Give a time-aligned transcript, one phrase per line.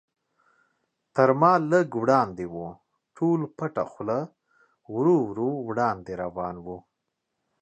[1.15, 2.55] تر ما لږ وړاندې و،
[3.17, 4.19] ټول پټه خوله
[4.93, 6.67] ورو ورو وړاندې روان و.